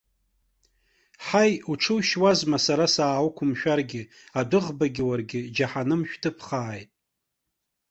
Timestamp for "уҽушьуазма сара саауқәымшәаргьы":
1.71-4.01